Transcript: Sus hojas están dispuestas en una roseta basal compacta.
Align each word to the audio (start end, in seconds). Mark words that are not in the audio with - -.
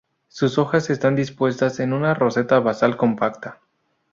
Sus 0.29 0.57
hojas 0.57 0.89
están 0.89 1.15
dispuestas 1.15 1.79
en 1.79 1.93
una 1.93 2.15
roseta 2.15 2.59
basal 2.59 2.97
compacta. 2.97 3.59